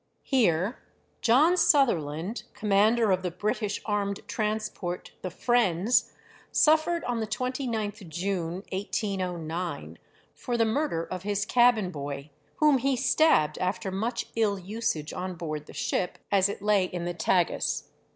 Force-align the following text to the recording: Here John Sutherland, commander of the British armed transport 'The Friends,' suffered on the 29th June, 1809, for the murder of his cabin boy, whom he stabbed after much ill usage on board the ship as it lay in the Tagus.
Here 0.23 0.79
John 1.21 1.55
Sutherland, 1.57 2.41
commander 2.55 3.11
of 3.11 3.21
the 3.21 3.29
British 3.29 3.79
armed 3.85 4.21
transport 4.27 5.11
'The 5.21 5.29
Friends,' 5.29 6.11
suffered 6.51 7.03
on 7.03 7.19
the 7.19 7.27
29th 7.27 8.09
June, 8.09 8.63
1809, 8.71 9.99
for 10.33 10.57
the 10.57 10.65
murder 10.65 11.05
of 11.05 11.21
his 11.21 11.45
cabin 11.45 11.91
boy, 11.91 12.31
whom 12.55 12.79
he 12.79 12.95
stabbed 12.95 13.59
after 13.59 13.91
much 13.91 14.25
ill 14.35 14.57
usage 14.57 15.13
on 15.13 15.35
board 15.35 15.67
the 15.67 15.71
ship 15.71 16.17
as 16.31 16.49
it 16.49 16.63
lay 16.63 16.85
in 16.85 17.05
the 17.05 17.13
Tagus. 17.13 17.89